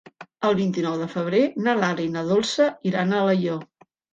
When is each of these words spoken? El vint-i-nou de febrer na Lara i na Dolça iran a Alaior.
El 0.47 0.55
vint-i-nou 0.59 0.95
de 1.01 1.09
febrer 1.11 1.43
na 1.67 1.77
Lara 1.81 2.07
i 2.07 2.09
na 2.17 2.27
Dolça 2.33 2.73
iran 2.93 3.15
a 3.19 3.25
Alaior. 3.27 3.63